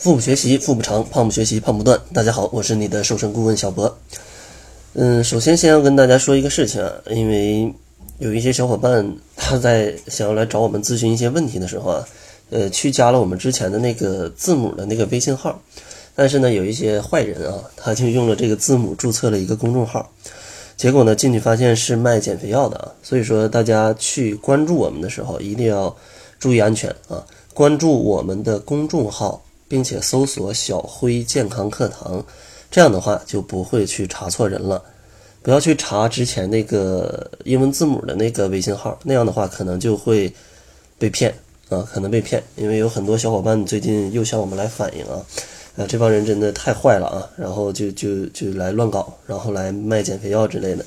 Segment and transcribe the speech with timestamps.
[0.00, 2.00] 腹部学习腹部长，胖不学习胖不断。
[2.14, 3.98] 大家好，我是你的瘦身顾问小博。
[4.94, 7.70] 嗯，首先先要跟大家说一个事情啊，因为
[8.16, 12.08] 有一些小伙伴他在想要来找我们咨询一些问题的时候啊，
[12.48, 15.60] 呃，去加了我们之前的那个字母的那个微信号，
[16.14, 20.10] 但是呢，有一些坏人啊，他就用了这个字母注册了一个公众号，
[20.78, 22.90] 结果呢，进去发现是卖减肥药的啊。
[23.02, 25.94] 所以说，大家去关注我们的时候，一定要
[26.38, 27.22] 注意安全啊，
[27.52, 29.42] 关注我们的公众号。
[29.70, 32.26] 并且搜索“小辉健康课堂”，
[32.72, 34.82] 这样的话就不会去查错人了。
[35.42, 40.30] 不要去查之前那个英文字母的那个微信号，那样的话可能就会
[40.98, 41.32] 被骗
[41.68, 42.42] 啊，可能被骗。
[42.56, 45.24] 因为有很多小伙伴最近又向我们来反映啊，
[45.76, 50.84] 啊，这帮人真的太坏了啊，然后就就就来乱搞，然后来卖减肥药之类的。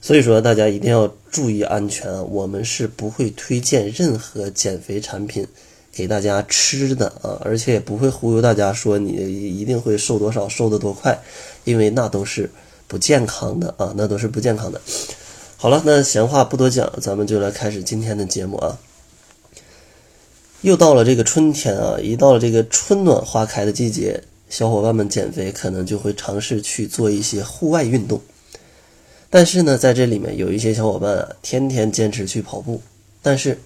[0.00, 2.20] 所以说，大家一定要注意安全啊！
[2.24, 5.46] 我们是不会推荐任何减肥产品。
[5.94, 11.22] 给大家吃的啊，而且也不会忽悠大家说你一定会瘦多少、瘦得多快，
[11.64, 12.50] 因为那都是
[12.88, 14.80] 不健康的啊，那都是不健康的。
[15.58, 18.78] 好了，那闲话不多讲，咱们就来开始今天的节目啊。
[20.62, 28.18] 又到了这个春天啊，一到了这个春暖花开的季节，小伙伴们减肥可能就会尝试去做一些户外运动。
[29.28, 32.80] 但是呢，在这里面有一些小伙伴啊，天天坚持去跑步，
[33.20, 33.58] 但是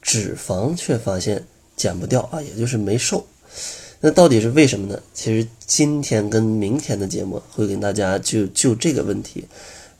[0.00, 1.44] 脂肪却发现。
[1.76, 3.26] 减不掉啊，也就是没瘦，
[4.00, 4.98] 那到底是为什么呢？
[5.12, 9.44] 其实今天跟明天的节目会跟大家就就这个问题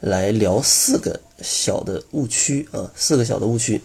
[0.01, 3.81] 来聊四个小的误区啊，四个小的误区。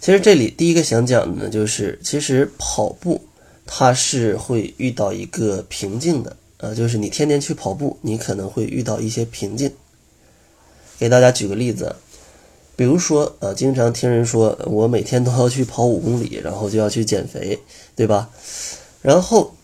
[0.00, 3.20] 其实这里第一个想讲的呢，就是其实跑步
[3.66, 9.72] 它是会遇到一个瓶颈的啊，就是你天天去跑步，你可能会遇到一些瓶颈。
[10.98, 11.96] 给大家举个例子。
[12.76, 17.58] 比如说，呃，经常听人说，我每天都要去跑五公里，然后就要去减肥，
[17.94, 18.30] 对吧？
[19.00, 19.54] 然后，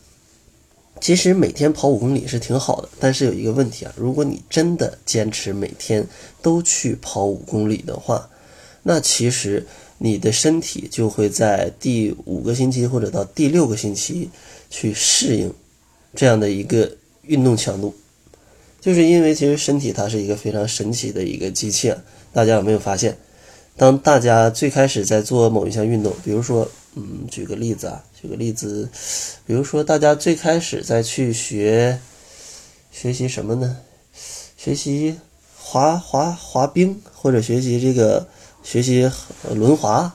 [1.01, 6.07] 其实每天跑五公里是挺好的，但是有一个问题啊，如果你真的坚持每天
[6.41, 8.31] 都去跑五公里的话，
[8.85, 9.67] 那其实
[9.99, 14.31] 你的身体就会在第五个星期或者到第六个星期
[14.71, 15.53] 去适应
[16.15, 17.93] 这样的一个运动强度，
[18.81, 21.99] 就是因为其实身体它是一个非常神奇的一个机器啊。
[22.33, 23.17] 大家有没有发现，
[23.77, 28.89] 当大家最开始在做某一项运动，比如说，嗯，举个例子啊，举个例子，
[29.47, 32.01] 比如说大家最开始在去学
[32.93, 33.79] 学习什么呢？
[34.57, 35.19] 学习
[35.57, 38.27] 滑滑滑冰，或者学习这个
[38.63, 39.11] 学习
[39.53, 40.15] 轮滑，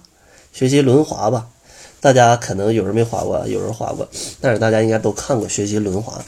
[0.54, 1.50] 学习轮滑吧。
[2.00, 4.08] 大家可能有人没滑过，有人滑过，
[4.40, 6.24] 但是大家应该都看过学习轮滑。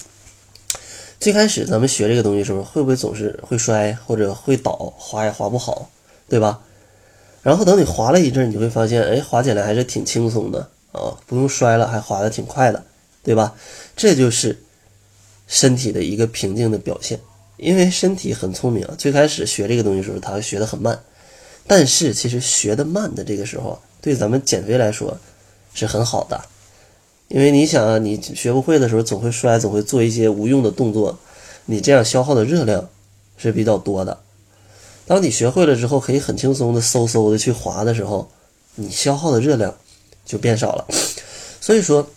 [1.20, 5.90] 最开始咱们学这个东西的时候，会不会总是会摔或者会倒，滑也滑不好，
[6.30, 6.62] 对吧？
[7.42, 12.84] 然后等你滑了一阵，你就会发现，哎，滑起来还是挺轻松的啊，不用摔了，还滑得挺快的，
[13.24, 13.56] 对吧？
[13.96, 14.62] 这就是
[15.48, 17.20] 身体的一个平静的表现，
[17.58, 18.94] 因为身体很聪明啊。
[18.98, 21.00] 最开始学这个东西的时候，它会学得很慢，
[21.66, 25.18] 但是其实学得慢的这个时候，对咱们减肥来说
[25.74, 26.40] 是很好的。
[27.30, 31.20] 因为你想啊，你学不会的时候总会摔，总会做一些无用的动作，
[31.66, 32.90] 你这样消耗的热量
[33.38, 34.18] 是比较多的。
[35.06, 38.30] 当你学会了之后，可以很轻松的嗖嗖的去滑的时候，
[38.76, 39.76] 你消耗的热量
[40.26, 40.88] 就变少了。
[41.60, 42.08] 所以说，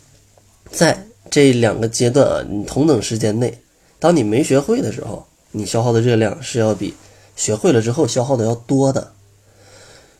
[0.70, 3.58] 在这两个阶段啊，你同等时间内，
[3.98, 6.94] 当你没学会的时候，你消耗的热量是要比
[7.34, 9.12] 学会了之后消耗的要多的。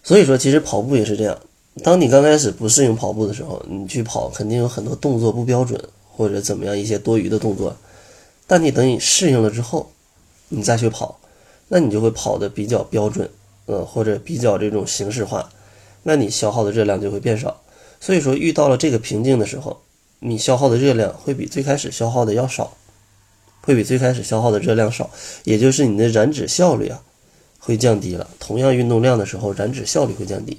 [0.03, 1.39] 所以说，其实跑步也是这样。
[1.83, 7.77] 当你刚开始不适应跑步的时候，你去跑肯定有很多动作不标准，或者怎么样一些多余的动作。
[8.47, 9.91] 但你等你适应了之后，
[10.49, 11.19] 你再去跑，
[11.69, 13.31] 那你就会跑的比较标准，
[13.67, 15.49] 呃，或者比较这种形式化，
[16.03, 17.61] 那你消耗的热量就会变少。
[18.01, 19.81] 所以说，遇到了这个瓶颈的时候，
[20.19, 22.77] 你消耗的热量会比最开始消耗的要少，
[23.63, 25.11] 会比最开始消耗的热量少，
[25.45, 27.03] 也就是你的燃脂效率啊
[27.59, 28.29] 会降低了。
[28.39, 30.59] 同样运动量的时候，燃脂效率会降低。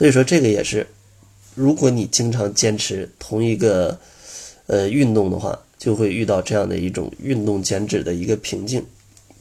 [0.00, 0.86] 所以说这个也是，
[1.54, 4.00] 如果你经常坚持同一个
[4.66, 8.82] 呃运动的话，就会遇到这样的一种运动减脂的一个瓶颈。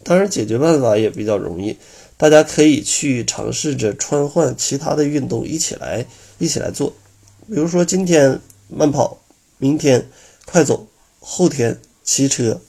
[0.04, 1.78] 当然，解决办法也比较容易，
[2.18, 6.06] 大家可以去尝试着穿换其他的运动一起来
[6.40, 6.94] 一起来做。
[7.48, 9.18] 比如说今天慢跑，
[9.60, 10.10] 明天
[10.46, 10.90] 快走，
[11.22, 12.60] 后天骑车。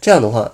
[0.00, 0.52] 这样的话，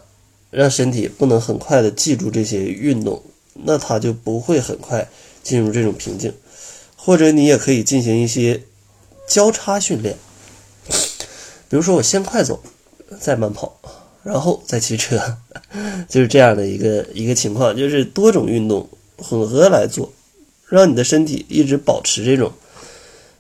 [0.50, 3.22] 让身体不能很快的记住这些运动，
[3.54, 5.08] 那它就不会很快。
[5.44, 6.32] 进入这种瓶颈，
[6.96, 8.62] 或者你也可以进行一些
[9.28, 10.16] 交叉训练，
[11.68, 12.60] 比如说我先快走，
[13.20, 13.78] 再慢跑，
[14.22, 15.36] 然后再骑车，
[16.08, 18.88] 就是这样的一个一个情况，就是多种运动
[19.18, 20.10] 混合来做，
[20.66, 22.50] 让你的身体一直保持这种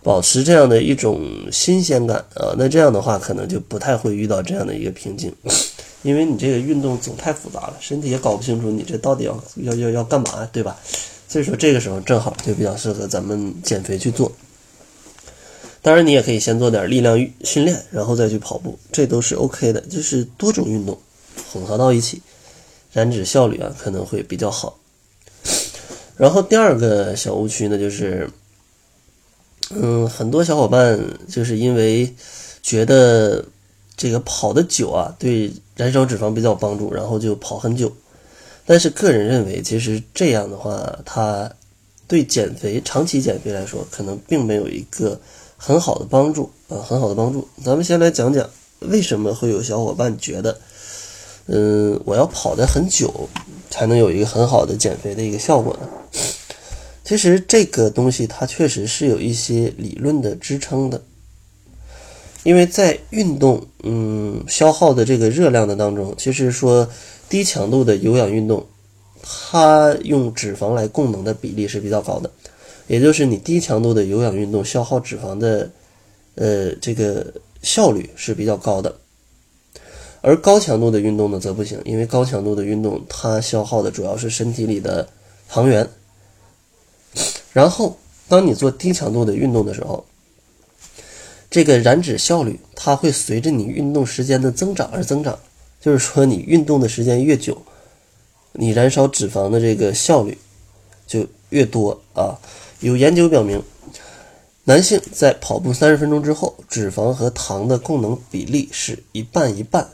[0.02, 5.34] 保持这样的一种新鲜感啊，那这样的话可能就不太会遇到这样的一个瓶颈，
[6.02, 10.78] 因为你这个运动总太复杂了，身体也搞不清楚你这到底要要要要干嘛，对吧？
[11.34, 14.30] 所以说这个时候正好就比较适合咱们减肥去做。
[15.82, 20.96] 当然，你也可以先做点力量训练，然后再去跑步，这都是 OK 的，就是多种运动
[21.52, 22.22] 混合到一起，
[22.92, 24.78] 燃脂效率啊可能会比较好。
[26.16, 28.30] 然后第二个小误区呢，就是。
[29.70, 32.14] 嗯，很多小伙伴就是因为
[32.62, 33.44] 觉得
[33.96, 37.92] 这个跑的久啊，对燃烧脂肪比较帮助，然后就跑很久。
[38.66, 41.50] 但是个人认为，其实这样的话，它
[42.06, 45.20] 对减肥、长期减肥来说，可能并没有一个
[45.56, 47.46] 很好的帮助啊，很好的帮助。
[47.62, 48.48] 咱们先来讲讲
[48.80, 50.58] 为什么会有小伙伴觉得，
[51.46, 53.28] 嗯，我要跑的很久
[53.70, 55.88] 才能有一个很好的减肥的一个效果呢？
[57.04, 61.02] 其实这个东西它确实是有一些理论的支撑的，
[62.44, 66.88] 因为在运动，嗯，消耗的这个热量的当中，其实说
[67.28, 68.66] 低强度的有氧运动，
[69.22, 72.30] 它用脂肪来供能的比例是比较高的，
[72.86, 75.70] 也就是你低强度的有氧运动消耗脂肪的，
[76.34, 77.32] 呃，这个
[77.62, 78.94] 效率是比较高的，
[80.20, 85.08] 而高强度的运动呢则不行，因为高强度的运动它消耗的主要是身体里的
[85.48, 85.88] 糖原。
[87.52, 87.96] 然后，
[88.28, 90.04] 当你做低强度的运动的时候，
[91.48, 95.38] 这个燃脂效率它会随着你运动时间的增长而增长。
[95.84, 97.60] 就是说，你运动的时间越久，
[98.52, 100.38] 你燃烧脂肪的这个效率
[101.06, 102.38] 就越多啊。
[102.80, 103.62] 有研究表明，
[104.64, 109.90] 男性在跑步三十分钟之后，脂肪和糖的供能比例是一半一半，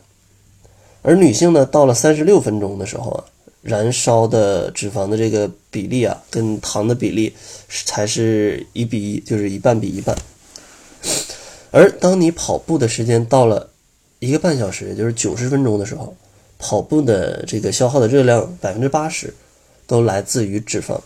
[1.02, 3.24] 而女性呢，到了三十六分钟的时候啊。
[3.62, 7.34] 燃烧的脂肪的这个比例啊，跟糖的比例
[7.68, 10.16] 才是一比一，就是一半比一半。
[11.70, 13.68] 而当你跑步的时间到了
[14.20, 16.14] 一个半小时，也就是九十分钟的时候，
[16.58, 19.34] 跑步的这个消耗的热量百分之八十
[19.86, 21.00] 都来自于脂肪。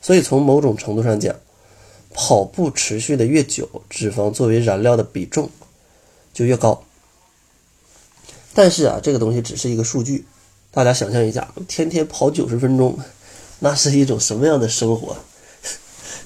[0.00, 1.34] 所以从某种程度上讲，
[2.12, 5.50] 跑步持续的越久，脂肪作为燃料的比重
[6.32, 6.84] 就越高。
[8.52, 10.24] 但是啊，这个东西只是一个数据。
[10.70, 12.98] 大家想象一下，天天跑九十分钟，
[13.60, 15.16] 那是一种什么样的生活？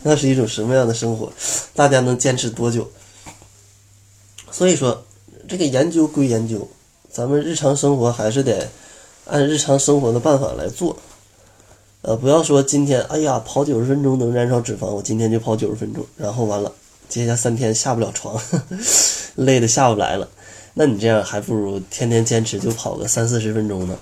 [0.03, 1.32] 那是一种什么样的生活？
[1.75, 2.91] 大家能坚持多久？
[4.50, 5.05] 所以说，
[5.49, 6.69] 这个研究归研究，
[7.11, 8.69] 咱们日常生活还是得
[9.25, 10.99] 按日常生活的办法来做。
[12.03, 16.73] 呃，不要说今天，哎呀，跑九十分钟能燃烧脂肪，我今天就跑九十分钟，然后完了，
[17.09, 18.41] 接下三天下不了床，
[19.37, 20.29] 累得下不来了。
[20.75, 23.99] 那你这样还不如天天坚持，就跑个三四十分钟呢。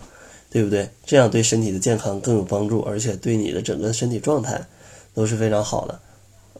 [0.49, 0.89] 对不对？
[1.05, 4.65] 这样对身体的健康更有帮助，而且对你的整个身体状态
[5.13, 6.01] 都是非常好的，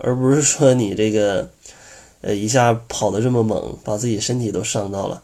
[0.01, 1.49] 而不是说你这个，
[2.21, 5.23] 呃，一下跑得这么猛，把自己身体都伤到了。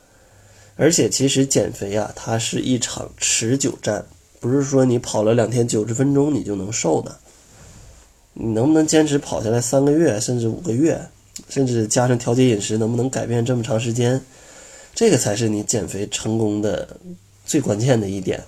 [0.76, 4.04] 而且其实减肥啊，它是一场持久战，
[4.40, 7.16] 不是说你跑了两天九十分钟你就能瘦的。
[8.34, 10.98] 你能不能坚持跑下来三个月，甚至五个月，
[11.50, 14.20] 甚至加上调节饮食，能不能改变这么长时间？
[14.94, 16.96] 这个才是你减肥成功的
[17.44, 18.42] 最关键的一点。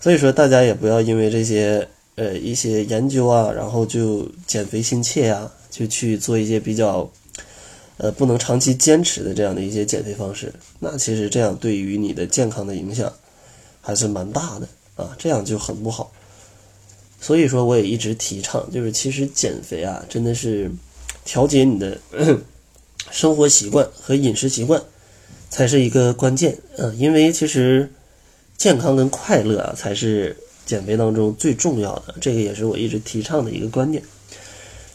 [0.00, 7.10] 所以说，大家也不要因为这些呃一些研究啊，然后就减肥心切呀，就去做一些比较
[7.96, 10.52] 呃不能长期坚持的这样的一些减肥方式。
[10.78, 13.12] 那其实这样对于你的健康的影响
[13.80, 16.12] 还是蛮大的啊，这样就很不好。
[17.20, 20.70] 所以说，我也一直提倡，就是其实减肥啊，真的是
[21.24, 21.98] 调节你的
[23.10, 24.82] 生活习惯和饮食习惯
[25.50, 26.58] 才是一个关键。
[26.76, 27.90] 嗯，因为其实。
[28.56, 32.14] 健康跟快乐啊，才是减肥当中最重要的。
[32.20, 34.02] 这个也是我一直提倡的一个观点。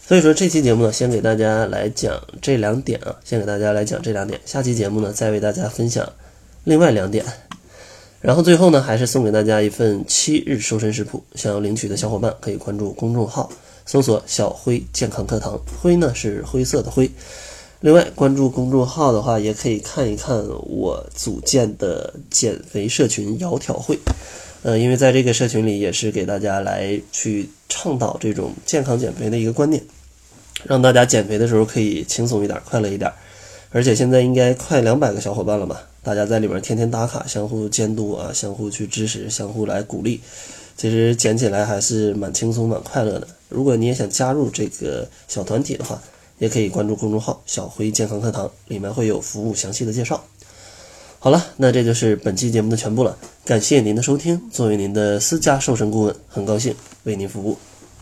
[0.09, 4.41] 所以说，这期节目呢，先给大家来讲这两点啊，先给大家来讲这两点。
[4.43, 6.11] 下期节目呢，再为大家分享
[6.63, 7.23] 另外两点。
[8.19, 11.23] 然后最后呢，还是送给大家一份七日瘦身食谱。
[11.35, 13.51] 想要领取的小伙伴可以关注公众号，
[13.85, 17.07] 搜索“小辉健康课堂”，灰呢是灰色的灰。
[17.81, 23.99] 另外，关注公众号的话，也可以看一看我组建的减肥社群“窈窕会”。
[24.63, 29.81] 呃，因为在这个社群里，也是给大家来去倡导这种健康减肥的一个观念，
[30.63, 33.11] 让大家减肥的时候可以轻松一点、快乐一点。
[33.71, 40.21] 而且现在应该快两百个小伙伴了嘛，大家在里面天天打卡，相互监督啊，相互去支持，相互来鼓励，
[40.75, 43.27] 其实减起来还是蛮轻松、蛮快乐的。
[43.47, 46.01] 如果你也想加入这个小团体的话，
[46.39, 50.23] 也可以关注公众号“小辉健康课堂”，里面会有服务详细的介绍。
[51.19, 53.17] 好了，那这就是本期节目的全部了。
[53.45, 56.73] 感谢您的收听，作为您的私家瘦身顾问，很高兴
[57.03, 57.57] 为您服务。